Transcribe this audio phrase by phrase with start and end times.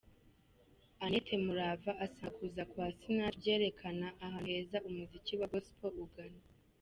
[1.03, 6.39] Annette Murava asanga kuza kwa Sinach byerekana ahantu heza umuziki wa Gospel ugana.